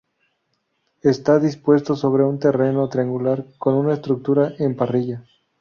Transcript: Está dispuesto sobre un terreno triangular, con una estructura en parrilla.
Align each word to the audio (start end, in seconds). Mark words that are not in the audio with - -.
Está 1.03 1.37
dispuesto 1.37 1.95
sobre 1.95 2.23
un 2.23 2.39
terreno 2.39 2.89
triangular, 2.89 3.45
con 3.59 3.75
una 3.75 3.93
estructura 3.93 4.51
en 4.57 4.75
parrilla. 4.75 5.23